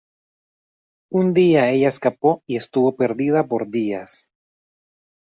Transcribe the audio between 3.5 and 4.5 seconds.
días.